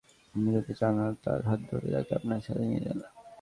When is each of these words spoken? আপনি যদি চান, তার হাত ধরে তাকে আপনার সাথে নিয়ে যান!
আপনি 0.27 0.49
যদি 0.55 0.73
চান, 0.79 0.93
তার 1.23 1.39
হাত 1.47 1.59
ধরে 1.69 1.87
তাকে 1.95 2.11
আপনার 2.19 2.39
সাথে 2.45 2.63
নিয়ে 2.63 2.83
যান! 2.85 2.99